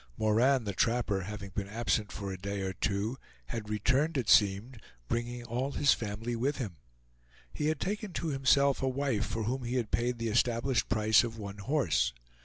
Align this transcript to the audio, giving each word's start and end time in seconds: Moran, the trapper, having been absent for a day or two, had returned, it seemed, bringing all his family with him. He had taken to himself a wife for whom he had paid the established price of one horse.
Moran, 0.17 0.63
the 0.63 0.73
trapper, 0.73 1.25
having 1.25 1.51
been 1.51 1.67
absent 1.67 2.11
for 2.11 2.31
a 2.31 2.37
day 2.41 2.61
or 2.61 2.73
two, 2.73 3.19
had 3.49 3.69
returned, 3.69 4.17
it 4.17 4.29
seemed, 4.29 4.81
bringing 5.07 5.43
all 5.43 5.73
his 5.73 5.93
family 5.93 6.35
with 6.35 6.57
him. 6.57 6.77
He 7.53 7.67
had 7.67 7.79
taken 7.79 8.11
to 8.13 8.29
himself 8.29 8.81
a 8.81 8.87
wife 8.87 9.27
for 9.27 9.43
whom 9.43 9.63
he 9.63 9.75
had 9.75 9.91
paid 9.91 10.17
the 10.17 10.29
established 10.29 10.89
price 10.89 11.23
of 11.23 11.37
one 11.37 11.59
horse. 11.59 12.13